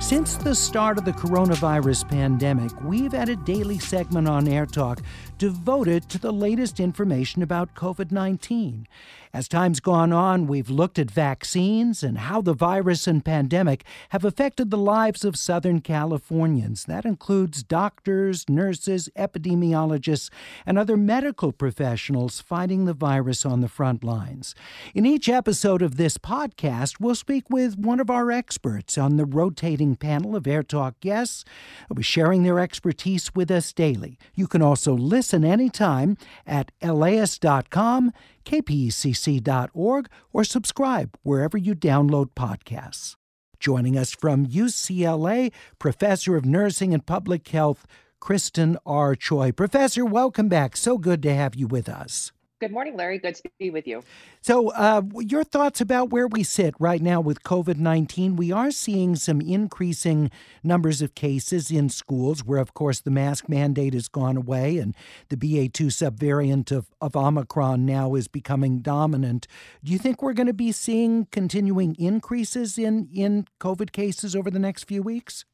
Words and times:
Since 0.00 0.38
the 0.38 0.54
start 0.54 0.96
of 0.96 1.04
the 1.04 1.12
coronavirus 1.12 2.08
pandemic, 2.08 2.72
we've 2.82 3.12
had 3.12 3.28
a 3.28 3.36
daily 3.36 3.78
segment 3.78 4.26
on 4.26 4.48
Air 4.48 4.64
Talk 4.64 5.02
devoted 5.36 6.08
to 6.08 6.18
the 6.18 6.32
latest 6.32 6.80
information 6.80 7.42
about 7.42 7.74
COVID 7.74 8.10
19. 8.10 8.88
As 9.32 9.46
time's 9.46 9.78
gone 9.78 10.12
on, 10.12 10.48
we've 10.48 10.70
looked 10.70 10.98
at 10.98 11.08
vaccines 11.08 12.02
and 12.02 12.18
how 12.18 12.40
the 12.40 12.52
virus 12.52 13.06
and 13.06 13.24
pandemic 13.24 13.84
have 14.08 14.24
affected 14.24 14.70
the 14.70 14.76
lives 14.76 15.24
of 15.24 15.36
Southern 15.36 15.80
Californians. 15.80 16.84
That 16.84 17.04
includes 17.04 17.62
doctors, 17.62 18.48
nurses, 18.48 19.08
epidemiologists, 19.16 20.30
and 20.66 20.76
other 20.76 20.96
medical 20.96 21.52
professionals 21.52 22.40
fighting 22.40 22.86
the 22.86 22.92
virus 22.92 23.46
on 23.46 23.60
the 23.60 23.68
front 23.68 24.02
lines. 24.02 24.56
In 24.96 25.06
each 25.06 25.28
episode 25.28 25.80
of 25.80 25.96
this 25.96 26.18
podcast, 26.18 26.98
we'll 26.98 27.14
speak 27.14 27.44
with 27.48 27.78
one 27.78 28.00
of 28.00 28.10
our 28.10 28.32
experts 28.32 28.98
on 28.98 29.16
the 29.16 29.24
rotating 29.24 29.94
panel 29.94 30.34
of 30.34 30.48
Air 30.48 30.64
Talk 30.64 30.98
guests 30.98 31.44
who 31.88 31.94
be 31.94 32.02
sharing 32.02 32.42
their 32.42 32.58
expertise 32.58 33.32
with 33.32 33.52
us 33.52 33.72
daily. 33.72 34.18
You 34.34 34.48
can 34.48 34.60
also 34.60 34.92
listen 34.92 35.44
anytime 35.44 36.16
at 36.48 36.72
laist.com 36.82 38.12
kpcc.org, 38.44 40.08
or 40.32 40.44
subscribe 40.44 41.16
wherever 41.22 41.58
you 41.58 41.74
download 41.74 42.30
podcasts. 42.36 43.16
Joining 43.58 43.96
us 43.98 44.12
from 44.12 44.46
UCLA, 44.46 45.52
Professor 45.78 46.36
of 46.36 46.44
Nursing 46.44 46.94
and 46.94 47.04
Public 47.04 47.46
Health, 47.48 47.86
Kristen 48.18 48.78
R. 48.86 49.14
Choi. 49.14 49.52
Professor, 49.52 50.04
welcome 50.04 50.48
back. 50.48 50.76
So 50.76 50.98
good 50.98 51.22
to 51.22 51.34
have 51.34 51.54
you 51.54 51.66
with 51.66 51.88
us. 51.88 52.32
Good 52.60 52.72
morning, 52.72 52.94
Larry. 52.94 53.18
Good 53.18 53.36
to 53.36 53.50
be 53.58 53.70
with 53.70 53.86
you. 53.86 54.02
So, 54.42 54.68
uh, 54.72 55.00
your 55.18 55.44
thoughts 55.44 55.80
about 55.80 56.10
where 56.10 56.26
we 56.26 56.42
sit 56.42 56.74
right 56.78 57.00
now 57.00 57.18
with 57.18 57.42
COVID 57.42 57.78
19? 57.78 58.36
We 58.36 58.52
are 58.52 58.70
seeing 58.70 59.16
some 59.16 59.40
increasing 59.40 60.30
numbers 60.62 61.00
of 61.00 61.14
cases 61.14 61.70
in 61.70 61.88
schools 61.88 62.44
where, 62.44 62.58
of 62.58 62.74
course, 62.74 63.00
the 63.00 63.10
mask 63.10 63.48
mandate 63.48 63.94
has 63.94 64.08
gone 64.08 64.36
away 64.36 64.76
and 64.76 64.94
the 65.30 65.38
BA2 65.38 65.86
subvariant 65.86 66.70
of, 66.70 66.90
of 67.00 67.16
Omicron 67.16 67.86
now 67.86 68.14
is 68.14 68.28
becoming 68.28 68.80
dominant. 68.80 69.46
Do 69.82 69.90
you 69.90 69.98
think 69.98 70.20
we're 70.20 70.34
going 70.34 70.46
to 70.46 70.52
be 70.52 70.70
seeing 70.70 71.28
continuing 71.32 71.94
increases 71.98 72.76
in, 72.76 73.08
in 73.10 73.46
COVID 73.58 73.90
cases 73.92 74.36
over 74.36 74.50
the 74.50 74.58
next 74.58 74.84
few 74.84 75.02
weeks? 75.02 75.46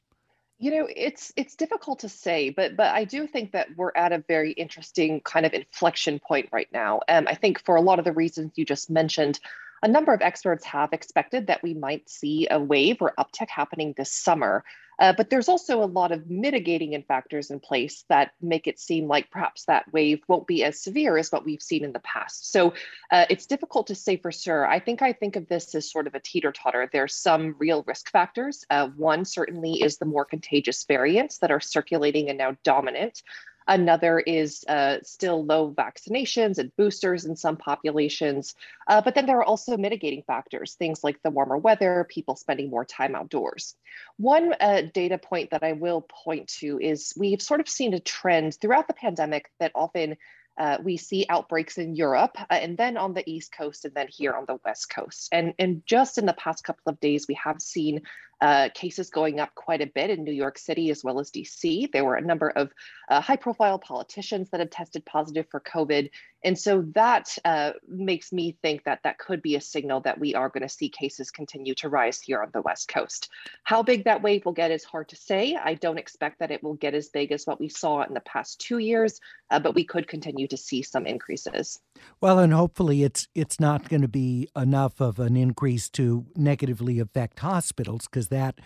You 0.58 0.70
know, 0.70 0.88
it's 0.94 1.32
it's 1.36 1.54
difficult 1.54 1.98
to 1.98 2.08
say, 2.08 2.48
but 2.48 2.76
but 2.76 2.94
I 2.94 3.04
do 3.04 3.26
think 3.26 3.52
that 3.52 3.68
we're 3.76 3.92
at 3.94 4.12
a 4.12 4.24
very 4.26 4.52
interesting 4.52 5.20
kind 5.20 5.44
of 5.44 5.52
inflection 5.52 6.18
point 6.18 6.48
right 6.50 6.68
now. 6.72 7.00
And 7.08 7.28
I 7.28 7.34
think 7.34 7.62
for 7.62 7.76
a 7.76 7.82
lot 7.82 7.98
of 7.98 8.06
the 8.06 8.12
reasons 8.12 8.52
you 8.56 8.64
just 8.64 8.88
mentioned, 8.88 9.38
a 9.82 9.88
number 9.88 10.14
of 10.14 10.22
experts 10.22 10.64
have 10.64 10.92
expected 10.92 11.48
that 11.48 11.62
we 11.62 11.74
might 11.74 12.08
see 12.08 12.48
a 12.50 12.58
wave 12.58 12.98
or 13.00 13.12
uptick 13.18 13.50
happening 13.50 13.92
this 13.96 14.10
summer. 14.10 14.64
Uh, 14.98 15.12
but 15.12 15.30
there's 15.30 15.48
also 15.48 15.82
a 15.82 15.86
lot 15.86 16.12
of 16.12 16.30
mitigating 16.30 17.02
factors 17.06 17.50
in 17.50 17.60
place 17.60 18.04
that 18.08 18.32
make 18.40 18.66
it 18.66 18.78
seem 18.78 19.06
like 19.06 19.30
perhaps 19.30 19.64
that 19.66 19.90
wave 19.92 20.20
won't 20.28 20.46
be 20.46 20.64
as 20.64 20.80
severe 20.80 21.16
as 21.16 21.30
what 21.30 21.44
we've 21.44 21.62
seen 21.62 21.84
in 21.84 21.92
the 21.92 22.00
past. 22.00 22.50
So 22.50 22.74
uh, 23.10 23.26
it's 23.28 23.46
difficult 23.46 23.88
to 23.88 23.94
say 23.94 24.16
for 24.16 24.32
sure. 24.32 24.66
I 24.66 24.78
think 24.78 25.02
I 25.02 25.12
think 25.12 25.36
of 25.36 25.48
this 25.48 25.74
as 25.74 25.90
sort 25.90 26.06
of 26.06 26.14
a 26.14 26.20
teeter 26.20 26.52
totter. 26.52 26.88
There's 26.92 27.14
some 27.14 27.54
real 27.58 27.84
risk 27.86 28.10
factors. 28.10 28.64
Uh, 28.70 28.88
one 28.96 29.24
certainly 29.24 29.82
is 29.82 29.98
the 29.98 30.06
more 30.06 30.24
contagious 30.24 30.84
variants 30.84 31.38
that 31.38 31.50
are 31.50 31.60
circulating 31.60 32.28
and 32.28 32.38
now 32.38 32.56
dominant. 32.64 33.22
Another 33.68 34.20
is 34.20 34.64
uh, 34.68 34.98
still 35.02 35.44
low 35.44 35.72
vaccinations 35.72 36.58
and 36.58 36.74
boosters 36.76 37.24
in 37.24 37.36
some 37.36 37.56
populations. 37.56 38.54
Uh, 38.86 39.00
but 39.00 39.14
then 39.14 39.26
there 39.26 39.38
are 39.38 39.44
also 39.44 39.76
mitigating 39.76 40.22
factors, 40.22 40.74
things 40.74 41.02
like 41.02 41.20
the 41.22 41.30
warmer 41.30 41.56
weather, 41.56 42.06
people 42.08 42.36
spending 42.36 42.70
more 42.70 42.84
time 42.84 43.14
outdoors. 43.14 43.74
One 44.18 44.54
uh, 44.60 44.82
data 44.94 45.18
point 45.18 45.50
that 45.50 45.64
I 45.64 45.72
will 45.72 46.02
point 46.02 46.48
to 46.60 46.78
is 46.80 47.12
we've 47.16 47.42
sort 47.42 47.60
of 47.60 47.68
seen 47.68 47.94
a 47.94 48.00
trend 48.00 48.54
throughout 48.54 48.86
the 48.86 48.94
pandemic 48.94 49.50
that 49.58 49.72
often 49.74 50.16
uh, 50.58 50.78
we 50.82 50.96
see 50.96 51.26
outbreaks 51.28 51.76
in 51.76 51.94
Europe 51.94 52.36
uh, 52.38 52.54
and 52.54 52.78
then 52.78 52.96
on 52.96 53.12
the 53.12 53.28
East 53.30 53.52
Coast 53.52 53.84
and 53.84 53.94
then 53.94 54.08
here 54.08 54.32
on 54.32 54.44
the 54.46 54.58
West 54.64 54.88
Coast. 54.88 55.28
And, 55.32 55.54
and 55.58 55.82
just 55.86 56.18
in 56.18 56.26
the 56.26 56.32
past 56.32 56.64
couple 56.64 56.90
of 56.90 57.00
days, 57.00 57.26
we 57.28 57.34
have 57.34 57.60
seen 57.60 58.02
uh, 58.40 58.68
cases 58.74 59.10
going 59.10 59.40
up 59.40 59.54
quite 59.54 59.80
a 59.80 59.86
bit 59.86 60.10
in 60.10 60.24
New 60.24 60.32
York 60.32 60.58
City 60.58 60.90
as 60.90 61.02
well 61.02 61.18
as 61.18 61.30
DC. 61.30 61.90
There 61.92 62.04
were 62.04 62.16
a 62.16 62.20
number 62.20 62.50
of 62.50 62.72
uh, 63.08 63.20
high 63.20 63.36
profile 63.36 63.78
politicians 63.78 64.50
that 64.50 64.60
have 64.60 64.70
tested 64.70 65.04
positive 65.06 65.46
for 65.50 65.60
COVID. 65.60 66.10
And 66.46 66.56
so 66.56 66.84
that 66.94 67.36
uh, 67.44 67.72
makes 67.88 68.32
me 68.32 68.56
think 68.62 68.84
that 68.84 69.00
that 69.02 69.18
could 69.18 69.42
be 69.42 69.56
a 69.56 69.60
signal 69.60 70.00
that 70.02 70.20
we 70.20 70.36
are 70.36 70.48
going 70.48 70.62
to 70.62 70.68
see 70.68 70.88
cases 70.88 71.32
continue 71.32 71.74
to 71.74 71.88
rise 71.88 72.20
here 72.20 72.40
on 72.40 72.50
the 72.52 72.62
West 72.62 72.86
Coast. 72.86 73.28
How 73.64 73.82
big 73.82 74.04
that 74.04 74.22
wave 74.22 74.44
will 74.44 74.52
get 74.52 74.70
is 74.70 74.84
hard 74.84 75.08
to 75.08 75.16
say. 75.16 75.56
I 75.56 75.74
don't 75.74 75.98
expect 75.98 76.38
that 76.38 76.52
it 76.52 76.62
will 76.62 76.74
get 76.74 76.94
as 76.94 77.08
big 77.08 77.32
as 77.32 77.48
what 77.48 77.58
we 77.58 77.68
saw 77.68 78.04
in 78.04 78.14
the 78.14 78.20
past 78.20 78.60
two 78.60 78.78
years, 78.78 79.18
uh, 79.50 79.58
but 79.58 79.74
we 79.74 79.82
could 79.82 80.06
continue 80.06 80.46
to 80.46 80.56
see 80.56 80.82
some 80.82 81.04
increases. 81.04 81.80
Well, 82.20 82.38
and 82.38 82.52
hopefully 82.52 83.02
it's 83.02 83.26
it's 83.34 83.58
not 83.58 83.88
going 83.88 84.02
to 84.02 84.08
be 84.08 84.48
enough 84.54 85.00
of 85.00 85.18
an 85.18 85.36
increase 85.36 85.88
to 85.90 86.26
negatively 86.36 87.00
affect 87.00 87.40
hospitals 87.40 88.06
because 88.06 88.28
that 88.28 88.60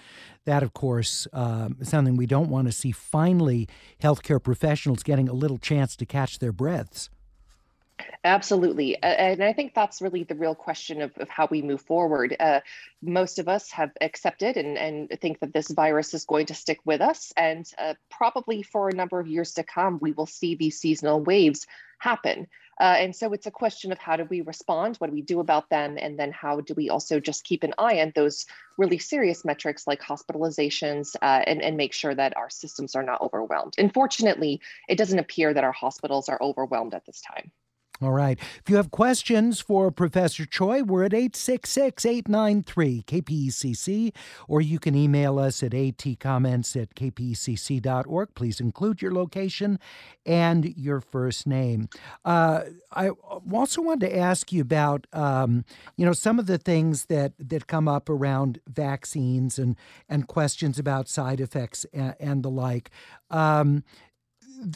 that 0.44 0.62
of 0.62 0.74
course 0.74 1.26
um, 1.32 1.78
is 1.80 1.88
something 1.88 2.16
we 2.16 2.26
don't 2.26 2.50
want 2.50 2.66
to 2.66 2.72
see. 2.72 2.92
Finally, 2.92 3.68
healthcare 4.02 4.42
professionals 4.42 5.02
getting 5.02 5.30
a 5.30 5.32
little 5.32 5.58
chance 5.58 5.96
to 5.96 6.04
catch 6.04 6.40
their 6.40 6.52
breaths. 6.52 7.08
Absolutely. 8.24 9.02
And 9.02 9.42
I 9.42 9.52
think 9.52 9.74
that's 9.74 10.02
really 10.02 10.24
the 10.24 10.34
real 10.34 10.54
question 10.54 11.00
of, 11.00 11.16
of 11.18 11.28
how 11.28 11.48
we 11.50 11.62
move 11.62 11.80
forward. 11.80 12.36
Uh, 12.38 12.60
most 13.02 13.38
of 13.38 13.48
us 13.48 13.70
have 13.70 13.90
accepted 14.00 14.56
and, 14.56 14.76
and 14.76 15.20
think 15.20 15.40
that 15.40 15.54
this 15.54 15.70
virus 15.70 16.12
is 16.12 16.24
going 16.24 16.46
to 16.46 16.54
stick 16.54 16.80
with 16.84 17.00
us. 17.00 17.32
And 17.36 17.70
uh, 17.78 17.94
probably 18.10 18.62
for 18.62 18.88
a 18.88 18.94
number 18.94 19.20
of 19.20 19.26
years 19.26 19.54
to 19.54 19.62
come, 19.62 19.98
we 20.00 20.12
will 20.12 20.26
see 20.26 20.54
these 20.54 20.78
seasonal 20.78 21.20
waves 21.22 21.66
happen. 21.98 22.46
Uh, 22.80 22.96
and 22.96 23.14
so 23.14 23.32
it's 23.34 23.46
a 23.46 23.50
question 23.50 23.92
of 23.92 23.98
how 23.98 24.16
do 24.16 24.24
we 24.24 24.40
respond? 24.40 24.96
What 24.96 25.08
do 25.08 25.12
we 25.12 25.20
do 25.20 25.40
about 25.40 25.68
them? 25.68 25.98
And 26.00 26.18
then 26.18 26.32
how 26.32 26.60
do 26.60 26.72
we 26.74 26.88
also 26.88 27.20
just 27.20 27.44
keep 27.44 27.62
an 27.62 27.74
eye 27.76 28.00
on 28.00 28.12
those 28.14 28.46
really 28.78 28.98
serious 28.98 29.44
metrics 29.44 29.86
like 29.86 30.00
hospitalizations 30.00 31.14
uh, 31.20 31.42
and, 31.46 31.60
and 31.60 31.76
make 31.76 31.92
sure 31.92 32.14
that 32.14 32.36
our 32.38 32.48
systems 32.48 32.94
are 32.94 33.02
not 33.02 33.20
overwhelmed? 33.20 33.74
Unfortunately, 33.76 34.60
it 34.88 34.96
doesn't 34.96 35.18
appear 35.18 35.52
that 35.52 35.64
our 35.64 35.72
hospitals 35.72 36.30
are 36.30 36.38
overwhelmed 36.40 36.94
at 36.94 37.04
this 37.04 37.20
time. 37.20 37.50
All 38.02 38.12
right. 38.12 38.38
If 38.58 38.70
you 38.70 38.76
have 38.76 38.90
questions 38.90 39.60
for 39.60 39.90
Professor 39.90 40.46
Choi, 40.46 40.82
we're 40.82 41.04
at 41.04 41.12
866 41.12 42.06
893 42.06 43.02
KPCC, 43.02 44.14
or 44.48 44.62
you 44.62 44.78
can 44.78 44.94
email 44.94 45.38
us 45.38 45.62
at 45.62 45.72
atcomments 45.72 46.80
at 46.80 46.94
kpcc.org. 46.94 48.34
Please 48.34 48.58
include 48.58 49.02
your 49.02 49.12
location 49.12 49.78
and 50.24 50.64
your 50.78 51.02
first 51.02 51.46
name. 51.46 51.90
Uh, 52.24 52.62
I 52.90 53.10
also 53.52 53.82
wanted 53.82 54.08
to 54.08 54.16
ask 54.16 54.50
you 54.50 54.62
about, 54.62 55.06
um, 55.12 55.66
you 55.98 56.06
know, 56.06 56.14
some 56.14 56.38
of 56.38 56.46
the 56.46 56.56
things 56.56 57.04
that, 57.06 57.34
that 57.38 57.66
come 57.66 57.86
up 57.86 58.08
around 58.08 58.60
vaccines 58.66 59.58
and, 59.58 59.76
and 60.08 60.26
questions 60.26 60.78
about 60.78 61.06
side 61.06 61.38
effects 61.38 61.84
and, 61.92 62.14
and 62.18 62.42
the 62.42 62.50
like. 62.50 62.90
Um, 63.30 63.84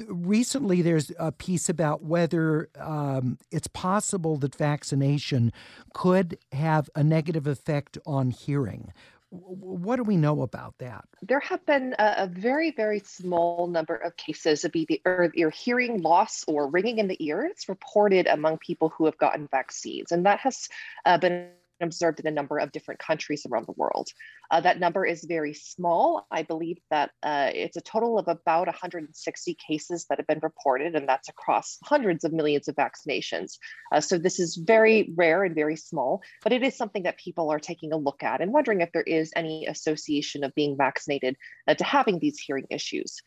recently 0.09 0.83
there's 0.83 1.13
a 1.19 1.33
piece 1.33 1.69
about 1.69 2.03
whether 2.03 2.69
um, 2.79 3.39
it's 3.51 3.69
possible 3.69 4.37
that 4.39 4.55
vaccination 4.55 5.53
could 5.93 6.39
have 6.53 6.91
a 6.95 7.03
negative 7.03 7.47
effect 7.47 7.99
on 8.07 8.31
hearing. 8.31 8.93
What 9.31 9.97
do 9.97 10.05
we 10.05 10.17
know 10.17 10.43
about 10.43 10.79
that? 10.79 11.07
There 11.21 11.41
have 11.41 11.65
been 11.67 11.95
a, 11.99 12.15
a 12.19 12.27
very, 12.29 12.71
very 12.71 13.01
small 13.01 13.67
number 13.67 13.97
of 13.97 14.17
cases 14.17 14.65
of 14.65 14.77
either 14.77 15.33
ear 15.35 15.51
hearing 15.51 16.03
loss 16.03 16.45
or 16.47 16.69
ringing 16.69 16.99
in 16.99 17.09
the 17.09 17.17
ears 17.19 17.65
reported 17.69 18.29
among 18.29 18.59
people 18.59 18.91
who 18.91 19.07
have 19.07 19.19
gotten 19.19 19.49
vaccines. 19.49 20.13
And 20.13 20.25
that 20.25 20.39
has 20.41 20.69
uh, 21.05 21.19
been 21.19 21.49
observed 21.81 22.21
in 22.21 22.27
a 22.27 22.31
number 22.31 22.59
of 22.59 22.73
different 22.73 23.01
countries 23.01 23.47
around 23.47 23.67
the 23.67 23.75
world. 23.77 24.09
Uh, 24.51 24.61
that 24.61 24.81
number 24.81 25.05
is 25.05 25.25
very 25.25 25.55
small. 25.55 26.27
I 26.31 26.43
believe 26.43 26.79
that 26.91 27.11
uh, 27.23 27.51
it's 27.53 27.77
a 27.77 27.81
total 27.81 28.19
of 28.19 28.29
about 28.29 28.67
160 28.67 29.57
cases 29.67 30.07
that 30.09 30.19
have 30.19 30.27
been 30.27 30.41
reported, 30.43 30.95
and 30.95 31.09
that's 31.09 31.29
across 31.29 31.79
hundreds 31.85 32.25
of 32.25 32.33
millions 32.33 32.69
of 32.69 32.77
vaccinations. 32.77 33.59
Uh, 33.93 34.01
so 34.01 34.19
this 34.19 34.39
is 34.39 34.57
very 34.57 35.13
rare 35.17 35.45
and 35.45 35.55
very 35.55 35.77
small, 35.77 36.23
but 36.43 36.53
it 36.53 36.63
is 36.63 36.77
something 36.77 37.03
that 37.05 37.19
people 37.19 37.51
are 37.51 37.61
taking 37.61 37.93
a 37.93 37.97
look 37.97 38.23
at 38.23 38.41
and 38.41 38.53
wondering 38.53 38.81
if 38.81 38.93
there 38.93 39.03
is 39.03 39.33
any 39.37 39.67
association 39.67 40.45
of 40.45 40.55
being 40.55 40.77
vaccinated 40.77 41.37
uh, 41.69 41.75
to 41.75 41.85
having 41.85 42.19
these 42.19 42.39
hearing 42.39 42.67
issues. 42.71 43.21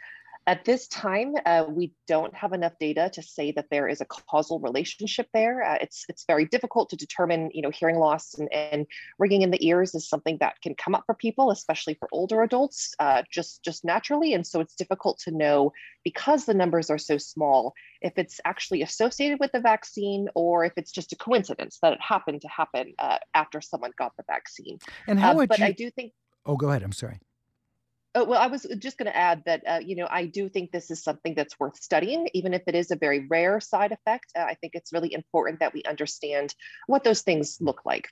At 0.47 0.63
this 0.63 0.87
time, 0.87 1.35
uh, 1.45 1.65
we 1.67 1.91
don't 2.07 2.33
have 2.33 2.53
enough 2.53 2.71
data 2.79 3.09
to 3.13 3.21
say 3.21 3.51
that 3.51 3.65
there 3.69 3.89
is 3.89 3.99
a 3.99 4.05
causal 4.05 4.61
relationship 4.61 5.27
there. 5.33 5.61
Uh, 5.61 5.77
it's 5.81 6.05
it's 6.07 6.23
very 6.25 6.45
difficult 6.45 6.89
to 6.91 6.95
determine. 6.95 7.51
You 7.53 7.61
know, 7.61 7.69
hearing 7.69 7.97
loss 7.97 8.33
and, 8.35 8.51
and 8.53 8.87
ringing 9.19 9.41
in 9.41 9.51
the 9.51 9.67
ears 9.67 9.93
is 9.93 10.07
something 10.07 10.37
that 10.39 10.61
can 10.61 10.73
come 10.73 10.95
up 10.95 11.03
for 11.05 11.15
people, 11.15 11.51
especially 11.51 11.95
for 11.95 12.07
older 12.13 12.43
adults, 12.43 12.95
uh, 12.99 13.23
just 13.29 13.61
just 13.61 13.83
naturally. 13.83 14.33
And 14.33 14.47
so 14.47 14.61
it's 14.61 14.75
difficult 14.75 15.19
to 15.25 15.31
know 15.31 15.73
because 16.05 16.45
the 16.45 16.53
numbers 16.53 16.89
are 16.89 16.97
so 16.97 17.17
small 17.17 17.73
if 18.01 18.13
it's 18.15 18.39
actually 18.45 18.83
associated 18.83 19.41
with 19.41 19.51
the 19.51 19.59
vaccine 19.59 20.29
or 20.33 20.63
if 20.63 20.71
it's 20.77 20.93
just 20.93 21.11
a 21.11 21.17
coincidence 21.17 21.79
that 21.81 21.91
it 21.91 21.99
happened 22.01 22.39
to 22.43 22.47
happen 22.47 22.93
uh, 22.99 23.17
after 23.33 23.59
someone 23.59 23.91
got 23.97 24.15
the 24.15 24.23
vaccine. 24.27 24.77
And 25.07 25.19
how 25.19 25.33
uh, 25.33 25.35
would 25.35 25.49
but 25.49 25.59
you? 25.59 25.65
I 25.65 25.71
do 25.73 25.91
think 25.91 26.13
Oh, 26.47 26.55
go 26.55 26.69
ahead. 26.69 26.81
I'm 26.81 26.93
sorry. 26.93 27.19
Oh, 28.17 28.23
well, 28.23 28.41
I 28.41 28.47
was 28.47 28.65
just 28.79 28.97
going 28.97 29.05
to 29.05 29.15
add 29.15 29.43
that, 29.45 29.61
uh, 29.67 29.79
you 29.85 29.95
know, 29.95 30.07
I 30.09 30.25
do 30.25 30.49
think 30.49 30.71
this 30.71 30.89
is 30.89 31.03
something 31.03 31.35
that's 31.35 31.59
worth 31.59 31.77
studying, 31.77 32.27
even 32.33 32.51
if 32.51 32.63
it 32.65 32.73
is 32.73 32.89
a 32.89 32.95
very 32.95 33.27
rare 33.27 33.59
side 33.59 33.91
effect. 33.91 34.31
Uh, 34.35 34.41
I 34.41 34.55
think 34.55 34.73
it's 34.73 34.91
really 34.91 35.13
important 35.13 35.59
that 35.59 35.71
we 35.71 35.83
understand 35.83 36.55
what 36.87 37.03
those 37.03 37.21
things 37.21 37.59
look 37.61 37.81
like. 37.85 38.07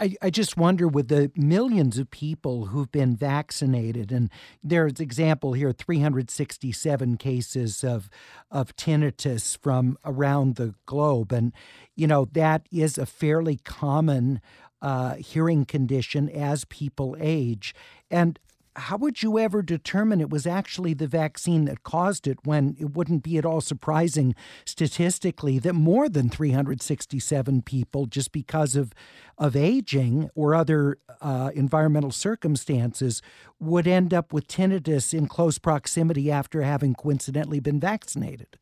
I, 0.00 0.16
I 0.20 0.30
just 0.30 0.56
wonder 0.56 0.88
with 0.88 1.06
the 1.06 1.30
millions 1.36 1.96
of 1.96 2.10
people 2.10 2.66
who've 2.66 2.90
been 2.90 3.14
vaccinated, 3.14 4.10
and 4.10 4.30
there's 4.64 4.98
example 4.98 5.52
here 5.52 5.70
367 5.70 7.16
cases 7.16 7.84
of, 7.84 8.10
of 8.50 8.74
tinnitus 8.74 9.56
from 9.56 9.96
around 10.04 10.56
the 10.56 10.74
globe. 10.86 11.30
And, 11.30 11.52
you 11.94 12.08
know, 12.08 12.24
that 12.32 12.66
is 12.72 12.98
a 12.98 13.06
fairly 13.06 13.58
common 13.58 14.40
uh, 14.82 15.14
hearing 15.14 15.64
condition 15.64 16.28
as 16.28 16.64
people 16.64 17.16
age. 17.20 17.74
And 18.10 18.40
how 18.76 18.96
would 18.98 19.22
you 19.22 19.38
ever 19.38 19.62
determine 19.62 20.20
it 20.20 20.30
was 20.30 20.46
actually 20.46 20.94
the 20.94 21.06
vaccine 21.06 21.64
that 21.64 21.82
caused 21.82 22.26
it 22.26 22.38
when 22.44 22.76
it 22.78 22.94
wouldn't 22.94 23.22
be 23.22 23.38
at 23.38 23.44
all 23.44 23.60
surprising 23.60 24.34
statistically 24.64 25.58
that 25.58 25.72
more 25.72 26.08
than 26.08 26.28
367 26.28 27.62
people, 27.62 28.06
just 28.06 28.32
because 28.32 28.76
of, 28.76 28.92
of 29.38 29.56
aging 29.56 30.30
or 30.34 30.54
other 30.54 30.98
uh, 31.20 31.50
environmental 31.54 32.10
circumstances, 32.10 33.22
would 33.58 33.86
end 33.86 34.12
up 34.12 34.32
with 34.32 34.46
tinnitus 34.46 35.16
in 35.16 35.26
close 35.26 35.58
proximity 35.58 36.30
after 36.30 36.62
having 36.62 36.94
coincidentally 36.94 37.60
been 37.60 37.80
vaccinated? 37.80 38.58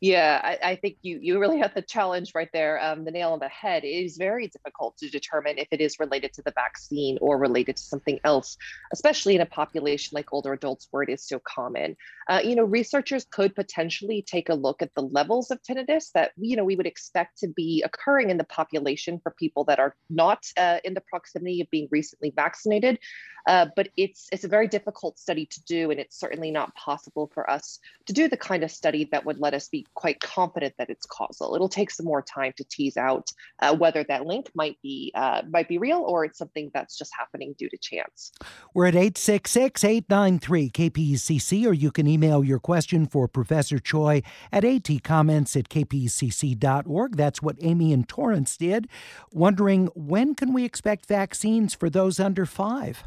Yeah, 0.00 0.40
I, 0.44 0.70
I, 0.70 0.76
think 0.76 0.98
you 1.02 1.18
you 1.20 1.40
really 1.40 1.58
have 1.58 1.74
the 1.74 1.82
challenge 1.82 2.30
right 2.32 2.48
there, 2.52 2.80
um, 2.80 3.04
the 3.04 3.10
nail 3.10 3.32
on 3.32 3.40
the 3.40 3.48
head. 3.48 3.82
It 3.82 3.88
is 3.88 4.16
very 4.16 4.46
difficult 4.46 4.96
to 4.98 5.10
determine 5.10 5.58
if 5.58 5.66
it 5.72 5.80
is 5.80 5.98
related 5.98 6.32
to 6.34 6.42
the 6.42 6.52
vaccine 6.52 7.18
or 7.20 7.36
related 7.36 7.76
to 7.78 7.82
something 7.82 8.20
else, 8.22 8.56
especially 8.92 9.34
in 9.34 9.40
a 9.40 9.46
population 9.46 10.14
like 10.14 10.32
older 10.32 10.52
adults 10.52 10.86
where 10.92 11.02
it 11.02 11.08
is 11.08 11.26
so 11.26 11.40
common. 11.40 11.96
Uh, 12.28 12.40
you 12.44 12.54
know, 12.54 12.62
researchers 12.62 13.26
could 13.28 13.56
potentially 13.56 14.22
take 14.22 14.48
a 14.48 14.54
look 14.54 14.82
at 14.82 14.94
the 14.94 15.02
levels 15.02 15.50
of 15.50 15.60
tinnitus 15.62 16.12
that 16.14 16.30
you 16.36 16.54
know 16.54 16.64
we 16.64 16.76
would 16.76 16.86
expect 16.86 17.36
to 17.38 17.48
be 17.48 17.82
occurring 17.84 18.30
in 18.30 18.36
the 18.36 18.44
population 18.44 19.18
for 19.20 19.34
people 19.36 19.64
that 19.64 19.80
are 19.80 19.96
not 20.08 20.44
uh, 20.56 20.78
in 20.84 20.94
the 20.94 21.02
proximity 21.10 21.60
of 21.60 21.68
being 21.70 21.88
recently 21.90 22.32
vaccinated. 22.36 23.00
Uh, 23.48 23.66
but 23.74 23.88
it's 23.96 24.28
it's 24.30 24.44
a 24.44 24.48
very 24.48 24.68
difficult 24.68 25.18
study 25.18 25.46
to 25.46 25.62
do, 25.64 25.90
and 25.90 25.98
it's 25.98 26.20
certainly 26.20 26.50
not 26.50 26.74
possible 26.74 27.30
for 27.32 27.48
us 27.50 27.78
to 28.06 28.12
do 28.12 28.28
the 28.28 28.36
kind 28.36 28.62
of 28.62 28.70
study 28.70 29.08
that 29.10 29.24
would 29.24 29.40
let 29.40 29.54
us 29.54 29.68
be 29.68 29.86
quite 29.94 30.20
confident 30.20 30.74
that 30.78 30.90
it's 30.90 31.06
causal. 31.06 31.54
It'll 31.54 31.68
take 31.68 31.90
some 31.90 32.06
more 32.06 32.22
time 32.22 32.52
to 32.56 32.64
tease 32.64 32.96
out 32.96 33.30
uh, 33.60 33.76
whether 33.76 34.04
that 34.04 34.26
link 34.26 34.50
might 34.54 34.78
be 34.82 35.12
uh, 35.14 35.42
might 35.50 35.68
be 35.68 35.78
real 35.78 36.04
or 36.06 36.24
it's 36.24 36.38
something 36.38 36.70
that's 36.74 36.96
just 36.96 37.12
happening 37.16 37.54
due 37.58 37.68
to 37.68 37.78
chance. 37.78 38.32
We're 38.74 38.86
at 38.86 38.94
866-893-KPCC, 38.94 41.66
or 41.66 41.72
you 41.72 41.90
can 41.90 42.06
email 42.06 42.44
your 42.44 42.58
question 42.58 43.06
for 43.06 43.28
Professor 43.28 43.78
Choi 43.78 44.22
at 44.52 44.64
atcomments 44.64 45.56
at 45.56 45.68
kpcc.org. 45.68 47.16
That's 47.16 47.42
what 47.42 47.56
Amy 47.60 47.92
and 47.92 48.08
Torrance 48.08 48.56
did. 48.56 48.88
Wondering 49.32 49.88
when 49.94 50.34
can 50.34 50.52
we 50.52 50.64
expect 50.64 51.06
vaccines 51.06 51.74
for 51.74 51.90
those 51.90 52.20
under 52.20 52.46
five? 52.46 53.04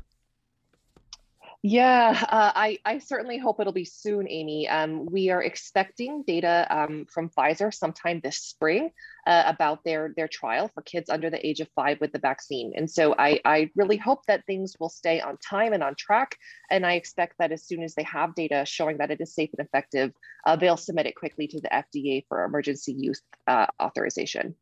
Yeah, 1.64 2.18
uh, 2.28 2.52
I, 2.56 2.80
I 2.86 2.98
certainly 2.98 3.38
hope 3.38 3.60
it'll 3.60 3.72
be 3.72 3.86
soon, 3.86 4.28
Amy. 4.28 4.68
Um, 4.68 5.06
we 5.06 5.30
are 5.30 5.44
expecting 5.44 6.24
data 6.26 6.66
um, 6.72 7.06
from 7.06 7.30
Pfizer 7.30 7.72
sometime 7.72 8.20
this 8.24 8.38
spring 8.38 8.90
uh, 9.28 9.44
about 9.46 9.84
their, 9.84 10.12
their 10.18 10.28
trial 10.28 10.72
for 10.74 10.82
kids 10.82 11.08
under 11.08 11.30
the 11.30 11.46
age 11.46 11.60
of 11.60 11.70
five 11.76 12.02
with 12.02 12.14
the 12.14 12.20
vaccine. 12.20 12.74
And 12.76 12.90
so 12.90 13.14
I, 13.16 13.42
I 13.46 13.70
really 13.76 13.98
hope 13.98 14.26
that 14.26 14.44
things 14.48 14.76
will 14.80 14.90
stay 14.90 15.22
on 15.22 15.38
time 15.38 15.74
and 15.74 15.84
on 15.84 15.94
track. 15.94 16.36
And 16.72 16.84
I 16.84 16.94
expect 16.94 17.36
that 17.38 17.52
as 17.52 17.64
soon 17.64 17.84
as 17.84 17.94
they 17.94 18.04
have 18.04 18.34
data 18.34 18.64
showing 18.66 18.98
that 18.98 19.12
it 19.12 19.22
is 19.22 19.36
safe 19.36 19.52
and 19.56 19.64
effective, 19.64 20.14
uh, 20.48 20.56
they'll 20.56 20.78
submit 20.78 21.06
it 21.06 21.16
quickly 21.16 21.46
to 21.50 21.62
the 21.62 21.70
FDA 21.70 22.26
for 22.28 22.44
emergency 22.44 22.96
use 22.98 23.22
uh, 23.46 23.68
authorization. 23.80 24.56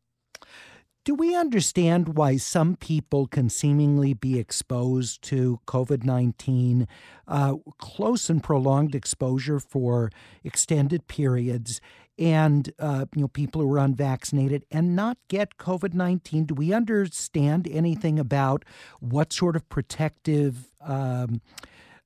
Do 1.10 1.16
we 1.16 1.34
understand 1.34 2.16
why 2.16 2.36
some 2.36 2.76
people 2.76 3.26
can 3.26 3.48
seemingly 3.48 4.14
be 4.14 4.38
exposed 4.38 5.22
to 5.22 5.58
COVID 5.66 6.04
19, 6.04 6.86
uh, 7.26 7.54
close 7.78 8.30
and 8.30 8.40
prolonged 8.40 8.94
exposure 8.94 9.58
for 9.58 10.12
extended 10.44 11.08
periods, 11.08 11.80
and 12.16 12.72
uh, 12.78 13.06
you 13.16 13.22
know 13.22 13.26
people 13.26 13.60
who 13.60 13.72
are 13.72 13.80
unvaccinated 13.80 14.64
and 14.70 14.94
not 14.94 15.18
get 15.26 15.56
COVID 15.56 15.94
19? 15.94 16.44
Do 16.44 16.54
we 16.54 16.72
understand 16.72 17.66
anything 17.68 18.20
about 18.20 18.64
what 19.00 19.32
sort 19.32 19.56
of 19.56 19.68
protective 19.68 20.70
um, 20.80 21.40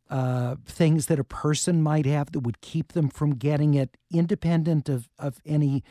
uh, 0.08 0.56
things 0.64 1.06
that 1.06 1.18
a 1.18 1.24
person 1.24 1.82
might 1.82 2.06
have 2.06 2.32
that 2.32 2.40
would 2.40 2.62
keep 2.62 2.92
them 2.92 3.10
from 3.10 3.34
getting 3.34 3.74
it, 3.74 3.98
independent 4.10 4.88
of, 4.88 5.10
of 5.18 5.42
any 5.44 5.84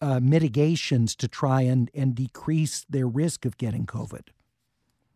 uh, 0.00 0.20
mitigations 0.20 1.14
to 1.16 1.28
try 1.28 1.62
and, 1.62 1.90
and 1.94 2.14
decrease 2.14 2.84
their 2.88 3.06
risk 3.06 3.44
of 3.44 3.56
getting 3.58 3.86
COVID? 3.86 4.28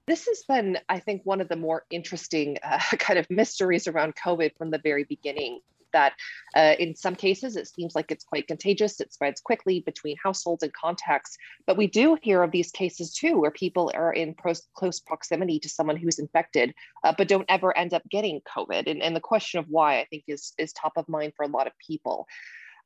This 0.07 0.27
has 0.27 0.43
been, 0.49 0.79
I 0.89 0.99
think, 0.99 1.23
one 1.25 1.41
of 1.41 1.49
the 1.49 1.57
more 1.57 1.85
interesting 1.91 2.59
uh, 2.63 2.79
kind 2.99 3.19
of 3.19 3.31
mysteries 3.31 3.87
around 3.87 4.15
COVID 4.17 4.57
from 4.57 4.71
the 4.71 4.79
very 4.79 5.05
beginning. 5.05 5.61
That 5.93 6.15
uh, 6.57 6.75
in 6.79 6.97
some 6.97 7.15
cases 7.15 7.55
it 7.55 7.69
seems 7.69 7.95
like 7.95 8.11
it's 8.11 8.25
quite 8.25 8.49
contagious, 8.49 8.99
it 8.99 9.13
spreads 9.13 9.43
quickly 9.43 9.81
between 9.81 10.17
households 10.25 10.63
and 10.63 10.73
contacts. 10.73 11.37
But 11.67 11.77
we 11.77 11.87
do 11.87 12.17
hear 12.23 12.43
of 12.43 12.51
these 12.51 12.71
cases 12.71 13.13
too, 13.13 13.39
where 13.39 13.51
people 13.51 13.93
are 13.95 14.11
in 14.11 14.33
pros- 14.33 14.67
close 14.75 15.01
proximity 15.01 15.59
to 15.61 15.69
someone 15.69 15.99
who's 15.99 16.19
infected, 16.19 16.73
uh, 17.05 17.13
but 17.19 17.29
don't 17.29 17.45
ever 17.51 17.77
end 17.77 17.93
up 17.93 18.03
getting 18.11 18.41
COVID. 18.41 18.91
And, 18.91 19.03
and 19.03 19.15
the 19.15 19.21
question 19.21 19.61
of 19.61 19.67
why, 19.69 20.01
I 20.01 20.07
think, 20.07 20.25
is, 20.29 20.55
is 20.57 20.73
top 20.73 20.95
of 20.97 21.07
mind 21.11 21.35
for 21.37 21.43
a 21.43 21.49
lot 21.49 21.67
of 21.67 21.75
people. 21.87 22.27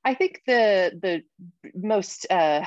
I 0.06 0.14
think 0.14 0.42
the 0.46 0.92
the 1.02 1.24
most 1.74 2.28
uh, 2.30 2.64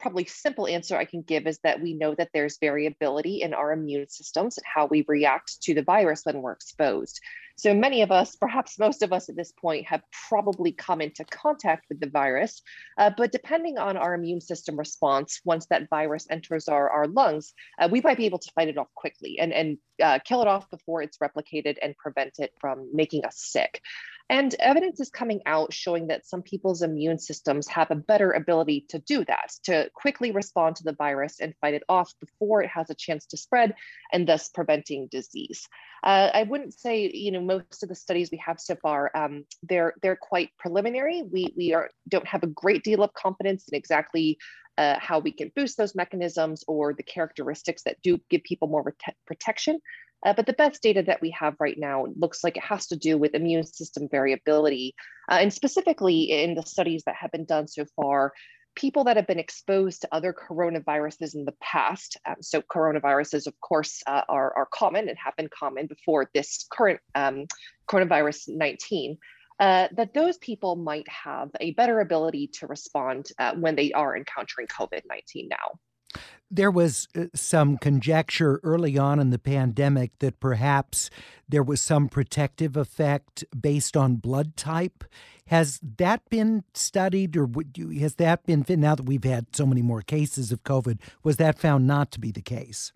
probably 0.00 0.24
simple 0.24 0.66
answer 0.66 0.96
I 0.96 1.04
can 1.04 1.20
give 1.20 1.46
is 1.46 1.58
that 1.62 1.82
we 1.82 1.92
know 1.92 2.14
that 2.14 2.30
there's 2.32 2.56
variability 2.58 3.42
in 3.42 3.52
our 3.52 3.72
immune 3.72 4.08
systems 4.08 4.56
and 4.56 4.64
how 4.64 4.86
we 4.86 5.04
react 5.06 5.60
to 5.64 5.74
the 5.74 5.82
virus 5.82 6.22
when 6.24 6.40
we're 6.40 6.52
exposed. 6.52 7.20
So 7.58 7.74
many 7.74 8.00
of 8.02 8.10
us, 8.10 8.36
perhaps 8.36 8.78
most 8.78 9.02
of 9.02 9.12
us 9.12 9.28
at 9.28 9.36
this 9.36 9.52
point, 9.52 9.86
have 9.88 10.00
probably 10.30 10.72
come 10.72 11.02
into 11.02 11.24
contact 11.24 11.84
with 11.90 12.00
the 12.00 12.08
virus. 12.08 12.62
Uh, 12.96 13.10
but 13.14 13.32
depending 13.32 13.76
on 13.76 13.98
our 13.98 14.14
immune 14.14 14.40
system 14.40 14.78
response, 14.78 15.40
once 15.44 15.66
that 15.66 15.90
virus 15.90 16.26
enters 16.30 16.68
our, 16.68 16.88
our 16.88 17.06
lungs, 17.08 17.52
uh, 17.78 17.88
we 17.90 18.00
might 18.00 18.16
be 18.16 18.26
able 18.26 18.38
to 18.38 18.52
fight 18.54 18.68
it 18.68 18.78
off 18.78 18.86
quickly 18.94 19.40
and, 19.40 19.52
and 19.52 19.78
uh, 20.00 20.20
kill 20.24 20.40
it 20.40 20.48
off 20.48 20.70
before 20.70 21.02
it's 21.02 21.18
replicated 21.18 21.76
and 21.82 21.96
prevent 21.98 22.38
it 22.38 22.52
from 22.60 22.88
making 22.94 23.24
us 23.24 23.36
sick. 23.36 23.82
And 24.30 24.54
evidence 24.58 25.00
is 25.00 25.08
coming 25.08 25.40
out 25.46 25.72
showing 25.72 26.08
that 26.08 26.26
some 26.26 26.42
people's 26.42 26.82
immune 26.82 27.18
systems 27.18 27.66
have 27.68 27.90
a 27.90 27.96
better 27.96 28.32
ability 28.32 28.84
to 28.90 28.98
do 28.98 29.24
that, 29.24 29.52
to 29.64 29.90
quickly 29.94 30.32
respond 30.32 30.76
to 30.76 30.84
the 30.84 30.92
virus 30.92 31.40
and 31.40 31.54
fight 31.60 31.74
it 31.74 31.82
off 31.88 32.12
before 32.20 32.62
it 32.62 32.68
has 32.68 32.90
a 32.90 32.94
chance 32.94 33.24
to 33.26 33.38
spread 33.38 33.74
and 34.12 34.28
thus 34.28 34.48
preventing 34.48 35.08
disease. 35.10 35.66
Uh, 36.04 36.30
I 36.34 36.42
wouldn't 36.42 36.74
say, 36.74 37.10
you 37.12 37.32
know, 37.32 37.40
most 37.40 37.82
of 37.82 37.88
the 37.88 37.94
studies 37.94 38.30
we 38.30 38.40
have 38.44 38.60
so 38.60 38.76
far, 38.76 39.10
um, 39.14 39.44
they're 39.62 39.94
they're 40.02 40.16
quite 40.16 40.50
preliminary. 40.58 41.22
We 41.22 41.52
we 41.56 41.74
are 41.74 41.90
don't 42.08 42.26
have 42.26 42.42
a 42.42 42.48
great 42.48 42.84
deal 42.84 43.02
of 43.02 43.14
confidence 43.14 43.66
in 43.70 43.76
exactly 43.76 44.38
uh, 44.76 44.96
how 45.00 45.18
we 45.18 45.32
can 45.32 45.50
boost 45.56 45.76
those 45.76 45.96
mechanisms 45.96 46.62
or 46.68 46.94
the 46.94 47.02
characteristics 47.02 47.82
that 47.82 47.96
do 48.02 48.18
give 48.30 48.44
people 48.44 48.68
more 48.68 48.94
protection. 49.26 49.80
Uh, 50.24 50.32
but 50.32 50.46
the 50.46 50.52
best 50.52 50.82
data 50.82 51.02
that 51.02 51.20
we 51.20 51.30
have 51.30 51.54
right 51.60 51.78
now 51.78 52.06
looks 52.18 52.42
like 52.42 52.56
it 52.56 52.64
has 52.64 52.86
to 52.88 52.96
do 52.96 53.16
with 53.16 53.34
immune 53.34 53.64
system 53.64 54.08
variability. 54.10 54.94
Uh, 55.30 55.38
and 55.40 55.52
specifically 55.52 56.24
in 56.24 56.54
the 56.54 56.62
studies 56.62 57.02
that 57.06 57.14
have 57.14 57.30
been 57.30 57.44
done 57.44 57.68
so 57.68 57.84
far, 57.96 58.32
people 58.74 59.04
that 59.04 59.16
have 59.16 59.26
been 59.26 59.38
exposed 59.38 60.00
to 60.00 60.08
other 60.12 60.32
coronaviruses 60.32 61.34
in 61.34 61.44
the 61.44 61.54
past. 61.60 62.16
Um, 62.26 62.36
so 62.40 62.62
coronaviruses, 62.62 63.46
of 63.46 63.60
course, 63.60 64.02
uh, 64.06 64.22
are, 64.28 64.56
are 64.56 64.68
common 64.72 65.08
and 65.08 65.18
have 65.18 65.36
been 65.36 65.48
common 65.48 65.86
before 65.86 66.30
this 66.32 66.66
current 66.70 67.00
um, 67.14 67.46
coronavirus 67.88 68.48
19. 68.48 69.18
Uh, 69.60 69.88
that 69.96 70.14
those 70.14 70.38
people 70.38 70.76
might 70.76 71.08
have 71.08 71.50
a 71.60 71.72
better 71.72 71.98
ability 71.98 72.46
to 72.46 72.68
respond 72.68 73.26
uh, 73.40 73.52
when 73.56 73.74
they 73.74 73.90
are 73.92 74.16
encountering 74.16 74.68
COVID 74.68 75.02
19 75.08 75.48
now. 75.48 75.80
There 76.50 76.70
was 76.70 77.08
uh, 77.14 77.26
some 77.34 77.76
conjecture 77.76 78.58
early 78.62 78.96
on 78.96 79.20
in 79.20 79.30
the 79.30 79.38
pandemic 79.38 80.18
that 80.20 80.40
perhaps 80.40 81.10
there 81.46 81.62
was 81.62 81.80
some 81.80 82.08
protective 82.08 82.76
effect 82.76 83.44
based 83.58 83.96
on 83.96 84.16
blood 84.16 84.56
type. 84.56 85.04
Has 85.48 85.78
that 85.96 86.28
been 86.30 86.64
studied, 86.74 87.36
or 87.36 87.48
you, 87.76 87.90
has 88.00 88.14
that 88.16 88.46
been 88.46 88.64
now 88.68 88.94
that 88.94 89.06
we've 89.06 89.24
had 89.24 89.54
so 89.54 89.66
many 89.66 89.82
more 89.82 90.02
cases 90.02 90.52
of 90.52 90.62
COVID? 90.62 91.00
Was 91.22 91.36
that 91.36 91.58
found 91.58 91.86
not 91.86 92.10
to 92.12 92.20
be 92.20 92.30
the 92.30 92.42
case? 92.42 92.92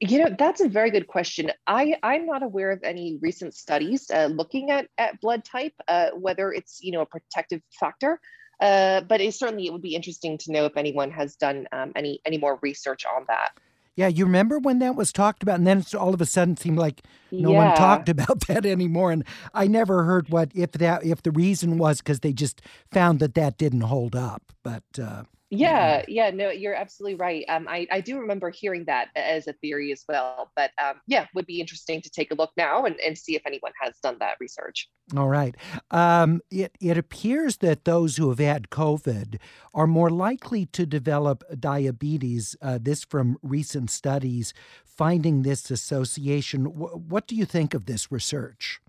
You 0.00 0.18
know, 0.18 0.36
that's 0.38 0.60
a 0.60 0.68
very 0.68 0.90
good 0.90 1.06
question. 1.06 1.50
I, 1.66 1.96
I'm 2.02 2.26
not 2.26 2.42
aware 2.42 2.70
of 2.70 2.82
any 2.82 3.18
recent 3.22 3.54
studies 3.54 4.10
uh, 4.10 4.26
looking 4.26 4.70
at, 4.70 4.88
at 4.98 5.20
blood 5.20 5.44
type, 5.44 5.72
uh, 5.88 6.10
whether 6.10 6.52
it's, 6.52 6.80
you 6.82 6.92
know, 6.92 7.00
a 7.00 7.06
protective 7.06 7.62
factor. 7.78 8.20
Uh, 8.60 9.00
but 9.02 9.20
it 9.20 9.34
certainly 9.34 9.66
it 9.66 9.72
would 9.72 9.82
be 9.82 9.94
interesting 9.94 10.36
to 10.38 10.52
know 10.52 10.66
if 10.66 10.76
anyone 10.76 11.10
has 11.10 11.36
done 11.36 11.66
um, 11.72 11.92
any 11.96 12.20
any 12.24 12.38
more 12.38 12.58
research 12.62 13.06
on 13.06 13.24
that. 13.28 13.52
Yeah, 13.96 14.08
you 14.08 14.24
remember 14.24 14.58
when 14.58 14.78
that 14.78 14.94
was 14.94 15.12
talked 15.12 15.42
about, 15.42 15.58
and 15.58 15.66
then 15.66 15.84
all 15.98 16.14
of 16.14 16.20
a 16.20 16.26
sudden 16.26 16.56
seemed 16.56 16.78
like 16.78 17.02
no 17.30 17.52
yeah. 17.52 17.66
one 17.66 17.76
talked 17.76 18.08
about 18.08 18.40
that 18.48 18.64
anymore. 18.64 19.10
And 19.12 19.24
I 19.52 19.66
never 19.66 20.04
heard 20.04 20.28
what 20.28 20.52
if 20.54 20.72
that 20.72 21.04
if 21.04 21.22
the 21.22 21.30
reason 21.30 21.78
was 21.78 21.98
because 21.98 22.20
they 22.20 22.32
just 22.32 22.62
found 22.90 23.18
that 23.20 23.34
that 23.34 23.58
didn't 23.58 23.82
hold 23.82 24.14
up. 24.14 24.52
But 24.62 24.84
uh, 25.00 25.24
yeah, 25.50 26.04
yeah, 26.06 26.30
no, 26.30 26.50
you're 26.50 26.74
absolutely 26.74 27.16
right. 27.16 27.44
Um, 27.48 27.66
I, 27.68 27.86
I 27.90 28.00
do 28.00 28.20
remember 28.20 28.50
hearing 28.50 28.84
that 28.84 29.08
as 29.16 29.48
a 29.48 29.52
theory 29.54 29.90
as 29.90 30.04
well. 30.08 30.52
But 30.54 30.70
um, 30.82 31.00
yeah, 31.08 31.26
would 31.34 31.46
be 31.46 31.60
interesting 31.60 32.00
to 32.02 32.10
take 32.10 32.30
a 32.30 32.34
look 32.36 32.52
now 32.56 32.84
and, 32.84 32.96
and 33.00 33.18
see 33.18 33.34
if 33.34 33.42
anyone 33.44 33.72
has 33.80 33.96
done 34.00 34.16
that 34.20 34.36
research. 34.38 34.88
All 35.16 35.28
right. 35.28 35.56
Um, 35.90 36.40
it, 36.52 36.76
it 36.80 36.96
appears 36.96 37.56
that 37.58 37.84
those 37.84 38.16
who 38.16 38.28
have 38.28 38.38
had 38.38 38.70
COVID 38.70 39.38
are 39.74 39.88
more 39.88 40.10
likely 40.10 40.66
to 40.66 40.86
develop 40.86 41.42
diabetes. 41.58 42.56
Uh, 42.62 42.78
this 42.80 43.04
from 43.04 43.36
recent 43.42 43.90
studies 43.90 44.54
finding 44.84 45.42
this 45.42 45.70
association. 45.70 46.64
W- 46.64 46.96
what 46.96 47.26
do 47.26 47.34
you 47.34 47.44
think 47.44 47.74
of 47.74 47.86
this 47.86 48.12
research? 48.12 48.80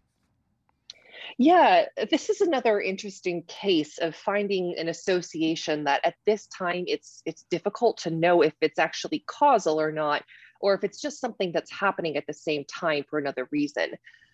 Yeah, 1.37 1.85
this 2.09 2.29
is 2.29 2.41
another 2.41 2.79
interesting 2.79 3.43
case 3.43 3.97
of 3.97 4.15
finding 4.15 4.75
an 4.77 4.87
association 4.89 5.85
that 5.85 6.05
at 6.05 6.15
this 6.25 6.47
time 6.47 6.85
it's 6.87 7.21
it's 7.25 7.43
difficult 7.43 7.97
to 7.99 8.09
know 8.09 8.41
if 8.41 8.53
it's 8.61 8.79
actually 8.79 9.23
causal 9.27 9.79
or 9.79 9.91
not, 9.91 10.23
or 10.59 10.73
if 10.73 10.83
it's 10.83 11.01
just 11.01 11.19
something 11.19 11.51
that's 11.51 11.71
happening 11.71 12.17
at 12.17 12.27
the 12.27 12.33
same 12.33 12.65
time 12.65 13.03
for 13.09 13.19
another 13.19 13.47
reason. 13.51 13.91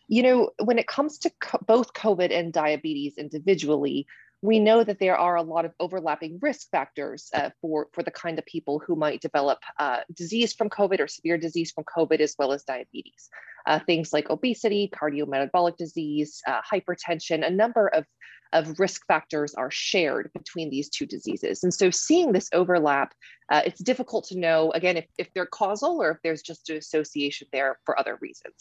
You 0.08 0.24
know, 0.24 0.52
when 0.64 0.80
it 0.80 0.88
comes 0.88 1.18
to 1.20 1.32
co- 1.42 1.60
both 1.66 1.94
COVID 1.94 2.32
and 2.32 2.54
diabetes 2.54 3.18
individually, 3.18 4.08
we 4.42 4.60
know 4.60 4.84
that 4.84 5.00
there 5.00 5.18
are 5.18 5.36
a 5.36 5.42
lot 5.42 5.66
of 5.66 5.74
overlapping 5.80 6.40
risk 6.42 6.70
factors 6.70 7.30
uh, 7.34 7.50
for, 7.60 7.88
for 7.94 8.04
the 8.04 8.12
kind 8.12 8.38
of 8.38 8.46
people 8.46 8.80
who 8.80 8.96
might 8.96 9.20
develop 9.20 9.60
uh, 9.80 10.02
disease 10.14 10.54
from 10.54 10.70
COVID 10.70 11.00
or 11.00 11.08
severe 11.08 11.38
disease 11.38 11.72
from 11.72 11.86
COVID, 11.86 12.20
as 12.20 12.36
well 12.38 12.54
as 12.54 12.64
diabetes. 12.64 13.30
Uh, 13.68 13.80
things 13.86 14.14
like 14.14 14.30
obesity, 14.30 14.90
cardiometabolic 15.00 15.76
disease, 15.78 16.42
uh, 16.48 16.62
hypertension, 16.72 17.46
a 17.46 17.50
number 17.64 17.86
of, 17.90 18.06
of 18.54 18.80
risk 18.80 19.02
factors 19.08 19.54
are 19.56 19.70
shared 19.70 20.32
between 20.34 20.70
these 20.70 20.90
two 20.90 21.06
diseases. 21.06 21.64
And 21.64 21.74
so 21.74 21.92
seeing 21.92 22.32
this 22.32 22.50
overlap, 22.54 23.10
uh, 23.52 23.62
it's 23.66 23.84
difficult 23.84 24.24
to 24.30 24.40
know, 24.40 24.72
again, 24.72 24.96
if, 24.96 25.06
if 25.18 25.28
they're 25.34 25.46
causal 25.62 26.02
or 26.02 26.12
if 26.12 26.18
there's 26.24 26.42
just 26.42 26.70
an 26.70 26.78
association 26.78 27.48
there 27.52 27.78
for 27.86 28.00
other 28.00 28.18
reasons. 28.22 28.56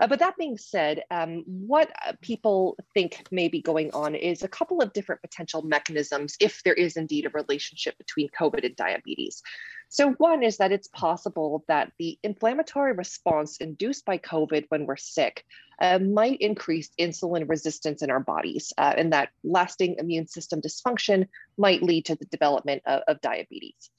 Uh, 0.00 0.06
but 0.06 0.18
that 0.18 0.36
being 0.36 0.58
said, 0.58 1.02
um, 1.10 1.44
what 1.46 1.90
uh, 2.04 2.12
people 2.20 2.76
think 2.94 3.26
may 3.30 3.48
be 3.48 3.60
going 3.60 3.90
on 3.92 4.14
is 4.14 4.42
a 4.42 4.48
couple 4.48 4.80
of 4.80 4.92
different 4.92 5.20
potential 5.22 5.62
mechanisms 5.62 6.36
if 6.40 6.62
there 6.64 6.74
is 6.74 6.96
indeed 6.96 7.26
a 7.26 7.30
relationship 7.30 7.96
between 7.98 8.28
COVID 8.40 8.64
and 8.64 8.76
diabetes. 8.76 9.42
So, 9.90 10.12
one 10.12 10.42
is 10.42 10.58
that 10.58 10.72
it's 10.72 10.88
possible 10.88 11.64
that 11.68 11.92
the 11.98 12.18
inflammatory 12.22 12.92
response 12.92 13.56
induced 13.56 14.04
by 14.04 14.18
COVID 14.18 14.66
when 14.68 14.84
we're 14.84 14.96
sick 14.96 15.44
uh, 15.80 15.98
might 15.98 16.40
increase 16.40 16.90
insulin 16.98 17.48
resistance 17.48 18.02
in 18.02 18.10
our 18.10 18.20
bodies, 18.20 18.72
uh, 18.76 18.94
and 18.96 19.12
that 19.12 19.30
lasting 19.44 19.96
immune 19.98 20.26
system 20.26 20.60
dysfunction 20.60 21.26
might 21.56 21.82
lead 21.82 22.04
to 22.06 22.16
the 22.16 22.26
development 22.26 22.82
of, 22.84 23.02
of 23.08 23.20
diabetes. 23.20 23.90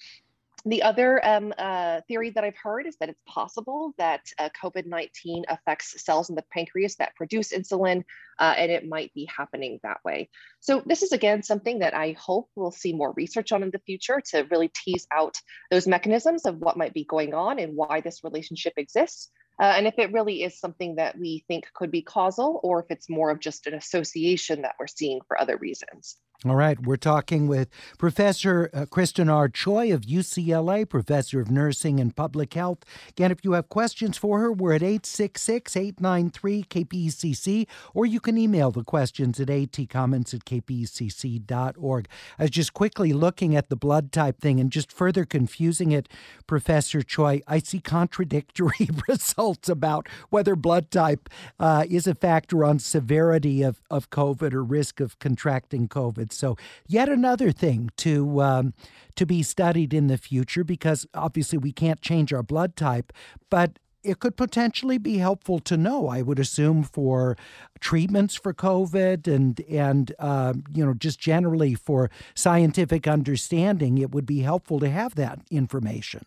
The 0.66 0.84
other 0.84 1.26
um, 1.26 1.54
uh, 1.58 2.02
theory 2.08 2.32
that 2.32 2.44
I've 2.44 2.58
heard 2.58 2.86
is 2.86 2.98
that 2.98 3.10
it's 3.10 3.22
possible 3.26 3.94
that 3.98 4.22
uh, 4.38 4.50
COVID 4.62 4.86
19 4.86 5.46
affects 5.48 6.04
cells 6.04 6.30
in 6.30 6.36
the 6.36 6.44
pancreas 6.52 6.96
that 6.98 7.16
produce 7.16 7.54
insulin, 7.54 8.04
uh, 8.40 8.56
and 8.58 8.72
it 8.72 8.88
might 8.88 9.14
be 9.14 9.26
happening 9.26 9.80
that 9.84 10.04
way. 10.04 10.30
So, 10.60 10.84
this 10.86 11.02
is 11.02 11.14
again 11.14 11.44
something 11.44 11.80
that 11.80 11.94
I 11.94 12.12
hope 12.20 12.50
we'll 12.56 12.72
see 12.72 12.94
more 12.94 13.14
research 13.14 13.52
on 13.52 13.64
in 13.64 13.72
the 13.72 13.80
future 13.80 14.22
to 14.32 14.48
really 14.52 14.68
tease 14.70 15.08
out 15.12 15.38
those 15.72 15.88
mechanisms 15.88 16.46
of 16.46 16.58
what 16.58 16.78
might 16.78 16.94
be 16.94 17.06
going 17.06 17.34
on 17.34 17.60
and 17.60 17.76
why 17.76 18.02
this 18.02 18.24
relationship 18.24 18.74
exists. 18.76 19.30
Uh, 19.62 19.74
and 19.76 19.88
if 19.88 19.98
it 19.98 20.14
really 20.14 20.44
is 20.44 20.60
something 20.60 20.96
that 20.96 21.18
we 21.18 21.44
think 21.48 21.68
could 21.74 21.92
be 21.92 22.02
causal, 22.02 22.60
or 22.64 22.82
if 22.82 22.86
it's 22.90 23.10
more 23.10 23.30
of 23.30 23.40
just 23.40 23.68
an 23.68 23.74
association 23.74 24.62
that 24.62 24.76
we're 24.80 24.88
seeing 24.88 25.20
for 25.28 25.40
other 25.40 25.58
reasons. 25.58 26.18
All 26.46 26.56
right, 26.56 26.80
we're 26.80 26.96
talking 26.96 27.50
with 27.50 27.68
Professor 27.98 28.70
uh, 28.74 28.86
Kristen 28.86 29.28
R. 29.30 29.50
Choi 29.50 29.94
of 29.94 30.04
UCLA, 30.04 30.88
Professor 30.88 31.42
of 31.42 31.52
Nursing 31.52 32.00
and 32.00 32.16
Public 32.16 32.54
Health. 32.54 32.86
Again, 33.10 33.30
if 33.30 33.44
you 33.44 33.52
have 33.52 33.68
questions 33.68 34.18
for 34.18 34.40
her, 34.40 34.50
we're 34.50 34.72
at 34.72 34.82
866 34.82 35.76
893 35.76 36.64
KPCC, 36.64 37.68
or 37.94 38.06
you 38.06 38.22
can 38.22 38.38
email 38.38 38.72
the 38.72 38.86
questions 38.86 39.38
at 39.42 39.50
atcomments 39.50 40.34
at 40.34 40.46
kpcc.org. 40.46 42.08
I 42.38 42.44
was 42.44 42.52
just 42.52 42.74
quickly 42.74 43.12
looking 43.12 43.54
at 43.54 43.68
the 43.68 43.76
blood 43.76 44.14
type 44.14 44.40
thing 44.40 44.62
and 44.62 44.72
just 44.72 44.94
further 44.94 45.26
confusing 45.26 45.92
it, 45.92 46.08
Professor 46.48 47.02
Choi. 47.02 47.42
I 47.50 47.60
see 47.60 47.82
contradictory 47.82 48.88
results 49.10 49.68
about 49.68 50.08
whether 50.30 50.56
blood 50.56 50.90
type 50.90 51.28
uh, 51.60 51.84
is 51.90 52.08
a 52.08 52.16
factor 52.16 52.64
on 52.64 52.80
severity 52.80 53.62
of, 53.62 53.82
of 53.92 54.10
COVID 54.10 54.54
or 54.54 54.64
risk 54.64 55.02
of 55.02 55.20
contracting 55.20 55.90
COVID. 55.90 56.29
So 56.32 56.58
yet 56.88 57.10
another 57.10 57.52
thing 57.52 57.90
to 57.98 58.42
um, 58.42 58.74
to 59.16 59.26
be 59.26 59.44
studied 59.44 59.94
in 59.94 60.08
the 60.08 60.18
future 60.18 60.64
because 60.64 61.06
obviously 61.14 61.58
we 61.58 61.72
can't 61.72 62.02
change 62.02 62.32
our 62.34 62.44
blood 62.44 62.76
type, 62.76 63.12
but 63.50 63.80
it 64.04 64.20
could 64.20 64.38
potentially 64.38 64.98
be 64.98 65.18
helpful 65.18 65.60
to 65.60 65.76
know. 65.76 66.08
I 66.08 66.22
would 66.22 66.40
assume 66.40 66.84
for 66.84 67.36
treatments 67.80 68.36
for 68.36 68.54
COVID 68.54 69.28
and 69.28 69.60
and 69.70 70.14
uh, 70.20 70.54
you 70.74 70.86
know 70.86 70.94
just 70.94 71.20
generally 71.20 71.76
for 71.76 72.10
scientific 72.34 73.08
understanding, 73.08 73.98
it 73.98 74.12
would 74.12 74.26
be 74.26 74.40
helpful 74.40 74.80
to 74.80 74.90
have 74.90 75.16
that 75.16 75.40
information. 75.52 76.24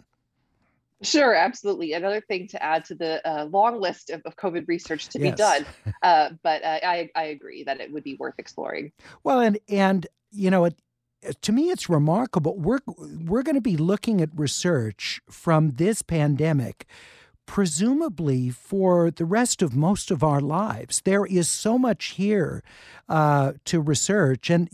Sure, 1.03 1.35
absolutely. 1.35 1.93
Another 1.93 2.21
thing 2.21 2.49
to 2.49 2.63
add 2.63 2.85
to 2.87 2.95
the 2.95 3.27
uh, 3.29 3.45
long 3.47 3.81
list 3.81 4.11
of, 4.11 4.23
of, 4.25 4.37
COVID 4.37 4.69
research 4.69 5.09
to 5.09 5.21
yes. 5.21 5.31
be 5.31 5.37
done, 5.37 5.67
uh, 6.03 6.31
but 6.43 6.63
uh, 6.65 6.79
I, 6.83 7.11
I 7.15 7.25
agree 7.25 7.65
that 7.65 7.81
it 7.81 7.93
would 7.93 8.05
be 8.05 8.15
worth 8.15 8.35
exploring. 8.39 8.93
Well, 9.25 9.41
and 9.41 9.59
and 9.69 10.07
you 10.31 10.51
know, 10.51 10.65
it, 10.65 10.81
to 11.43 11.53
me, 11.53 11.71
it's 11.71 11.89
remarkable. 11.89 12.57
We're 12.57 12.81
we're 12.87 13.43
going 13.43 13.57
to 13.57 13.61
be 13.61 13.77
looking 13.77 14.21
at 14.21 14.31
research 14.35 15.21
from 15.29 15.71
this 15.73 16.03
pandemic 16.03 16.87
presumably 17.53 18.49
for 18.49 19.11
the 19.11 19.27
rest 19.27 19.61
of 19.61 19.77
most 19.77 20.11
of 20.11 20.25
our 20.25 20.41
lives. 20.41 21.03
There 21.05 21.27
is 21.27 21.51
so 21.51 21.77
much 21.77 22.15
here 22.17 22.63
uh, 23.11 23.53
to 23.67 23.79
research. 23.79 24.49
And 24.49 24.71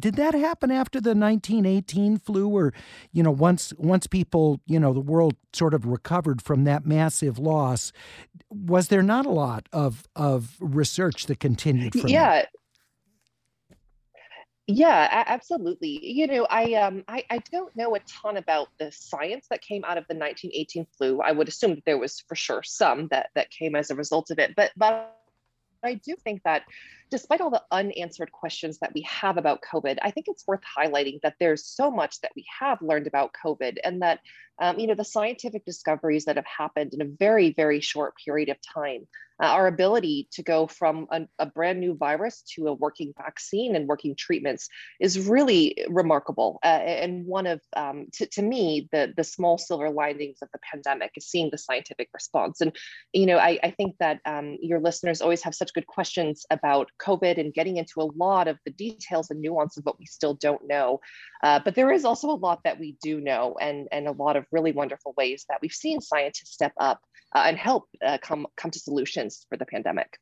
did 0.00 0.14
that 0.14 0.32
happen 0.32 0.70
after 0.70 0.98
the 0.98 1.10
1918 1.10 2.16
flu, 2.16 2.48
or 2.48 2.72
you 3.12 3.22
know, 3.22 3.30
once 3.30 3.74
once 3.76 4.06
people, 4.06 4.60
you 4.64 4.80
know, 4.80 4.94
the 4.94 5.00
world 5.00 5.36
sort 5.52 5.74
of 5.74 5.84
recovered 5.84 6.40
from 6.40 6.64
that 6.64 6.86
massive 6.86 7.38
loss? 7.38 7.92
Was 8.48 8.88
there 8.88 9.02
not 9.02 9.26
a 9.26 9.30
lot 9.30 9.68
of 9.70 10.08
of 10.16 10.56
research 10.58 11.26
that 11.26 11.38
continued? 11.38 11.92
From 11.92 12.08
yeah. 12.08 12.30
That? 12.30 12.48
Yeah, 14.74 15.24
absolutely. 15.26 16.00
You 16.02 16.26
know, 16.26 16.46
I 16.48 16.74
um 16.74 17.04
I, 17.06 17.24
I 17.28 17.38
don't 17.50 17.74
know 17.76 17.94
a 17.94 18.00
ton 18.00 18.38
about 18.38 18.68
the 18.78 18.90
science 18.90 19.46
that 19.50 19.60
came 19.60 19.84
out 19.84 19.98
of 19.98 20.04
the 20.08 20.14
1918 20.14 20.86
flu. 20.96 21.20
I 21.20 21.32
would 21.32 21.48
assume 21.48 21.74
that 21.74 21.84
there 21.84 21.98
was 21.98 22.20
for 22.26 22.34
sure 22.34 22.62
some 22.62 23.08
that 23.08 23.30
that 23.34 23.50
came 23.50 23.76
as 23.76 23.90
a 23.90 23.94
result 23.94 24.30
of 24.30 24.38
it, 24.38 24.54
but 24.56 24.70
but 24.76 25.14
I 25.84 25.94
do 25.94 26.16
think 26.24 26.42
that 26.44 26.62
despite 27.12 27.42
all 27.42 27.50
the 27.50 27.62
unanswered 27.70 28.32
questions 28.32 28.78
that 28.78 28.94
we 28.94 29.02
have 29.02 29.36
about 29.36 29.60
COVID, 29.62 29.98
I 30.00 30.10
think 30.10 30.28
it's 30.28 30.46
worth 30.46 30.62
highlighting 30.78 31.20
that 31.22 31.34
there's 31.38 31.66
so 31.66 31.90
much 31.90 32.18
that 32.22 32.32
we 32.34 32.46
have 32.58 32.80
learned 32.80 33.06
about 33.06 33.34
COVID 33.44 33.76
and 33.84 34.00
that 34.00 34.20
um, 34.60 34.78
you 34.78 34.86
know, 34.86 34.94
the 34.94 35.04
scientific 35.04 35.64
discoveries 35.64 36.24
that 36.24 36.36
have 36.36 36.46
happened 36.46 36.94
in 36.94 37.02
a 37.02 37.04
very, 37.06 37.52
very 37.52 37.80
short 37.80 38.14
period 38.24 38.48
of 38.48 38.56
time 38.74 39.06
uh, 39.42 39.46
our 39.46 39.66
ability 39.66 40.28
to 40.30 40.42
go 40.42 40.66
from 40.66 41.06
a, 41.10 41.22
a, 41.40 41.46
brand 41.46 41.80
new 41.80 41.94
virus 41.94 42.42
to 42.54 42.68
a 42.68 42.72
working 42.72 43.12
vaccine 43.16 43.74
and 43.74 43.88
working 43.88 44.14
treatments 44.14 44.68
is 45.00 45.26
really 45.26 45.84
remarkable. 45.88 46.60
Uh, 46.62 46.66
and 46.66 47.26
one 47.26 47.46
of, 47.46 47.60
um, 47.74 48.06
to, 48.12 48.26
to 48.26 48.40
me, 48.42 48.88
the, 48.92 49.12
the 49.16 49.24
small 49.24 49.58
silver 49.58 49.90
linings 49.90 50.38
of 50.42 50.48
the 50.52 50.60
pandemic 50.70 51.10
is 51.16 51.26
seeing 51.26 51.50
the 51.50 51.58
scientific 51.58 52.08
response. 52.14 52.60
And, 52.60 52.76
you 53.12 53.26
know, 53.26 53.38
I, 53.38 53.58
I 53.62 53.70
think 53.70 53.96
that 53.98 54.20
um, 54.24 54.58
your 54.60 54.78
listeners 54.78 55.20
always 55.20 55.42
have 55.42 55.54
such 55.54 55.74
good 55.74 55.86
questions 55.86 56.46
about 56.50 56.90
COVID 57.02 57.38
and 57.38 57.52
getting 57.52 57.76
into 57.76 58.00
a 58.00 58.08
lot 58.16 58.48
of 58.48 58.58
the 58.64 58.72
details 58.72 59.30
and 59.30 59.40
nuance 59.40 59.76
of 59.76 59.84
what 59.84 59.98
we 59.98 60.06
still 60.06 60.34
don't 60.34 60.66
know. 60.66 61.00
Uh, 61.42 61.60
but 61.64 61.74
there 61.74 61.92
is 61.92 62.04
also 62.04 62.28
a 62.28 62.32
lot 62.36 62.60
that 62.64 62.78
we 62.78 62.96
do 63.02 63.20
know 63.20 63.56
and, 63.60 63.88
and 63.92 64.06
a 64.06 64.12
lot 64.12 64.36
of 64.36 64.44
really 64.52 64.72
wonderful 64.72 65.14
ways 65.16 65.44
that 65.48 65.58
we've 65.60 65.72
seen 65.72 66.00
scientists 66.00 66.52
step 66.52 66.72
up 66.78 67.00
uh, 67.34 67.44
and 67.46 67.56
help 67.58 67.88
uh, 68.04 68.18
come 68.22 68.46
come 68.56 68.70
to 68.70 68.78
solutions 68.78 69.46
for 69.48 69.56
the 69.56 69.66
pandemic. 69.66 70.18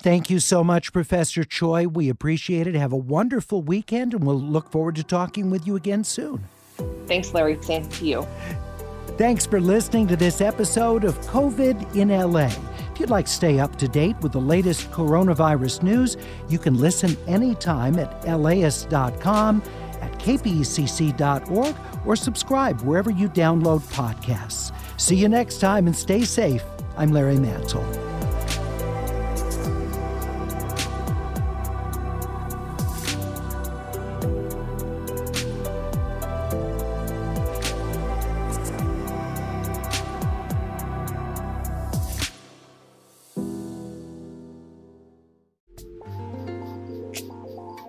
Thank 0.00 0.30
you 0.30 0.38
so 0.38 0.62
much, 0.62 0.92
Professor 0.92 1.44
Choi. 1.44 1.86
We 1.88 2.08
appreciate 2.08 2.66
it. 2.66 2.74
Have 2.74 2.92
a 2.92 2.96
wonderful 2.96 3.62
weekend, 3.62 4.14
and 4.14 4.24
we'll 4.24 4.40
look 4.40 4.70
forward 4.70 4.96
to 4.96 5.04
talking 5.04 5.50
with 5.50 5.66
you 5.66 5.76
again 5.76 6.04
soon. 6.04 6.44
Thanks, 7.06 7.34
Larry. 7.34 7.60
Same 7.62 7.88
to 7.88 8.04
you. 8.04 8.26
Thanks 9.16 9.46
for 9.46 9.60
listening 9.60 10.06
to 10.08 10.16
this 10.16 10.40
episode 10.40 11.04
of 11.04 11.18
COVID 11.22 11.96
in 11.96 12.10
LA. 12.10 12.50
If 12.98 13.02
you'd 13.02 13.10
like 13.10 13.26
to 13.26 13.32
stay 13.32 13.60
up 13.60 13.76
to 13.76 13.86
date 13.86 14.16
with 14.22 14.32
the 14.32 14.40
latest 14.40 14.90
coronavirus 14.90 15.84
news, 15.84 16.16
you 16.48 16.58
can 16.58 16.76
listen 16.76 17.16
anytime 17.28 17.96
at 17.96 18.40
laist.com, 18.40 19.62
at 20.00 20.18
kpcc.org, 20.18 21.76
or 22.04 22.16
subscribe 22.16 22.80
wherever 22.80 23.12
you 23.12 23.28
download 23.28 23.82
podcasts. 23.92 24.72
See 25.00 25.14
you 25.14 25.28
next 25.28 25.60
time 25.60 25.86
and 25.86 25.94
stay 25.94 26.24
safe. 26.24 26.64
I'm 26.96 27.12
Larry 27.12 27.38
Mantle. 27.38 28.17